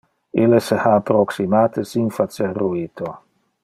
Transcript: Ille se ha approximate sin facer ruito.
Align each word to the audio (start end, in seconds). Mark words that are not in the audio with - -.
Ille 0.45 0.61
se 0.67 0.77
ha 0.85 0.93
approximate 1.01 1.87
sin 1.93 2.11
facer 2.19 2.53
ruito. 2.63 3.17